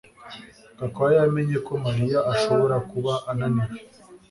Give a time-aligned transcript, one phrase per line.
[0.79, 3.77] Gakwaya yamenye ko Mariya ashobora kuba ananiwe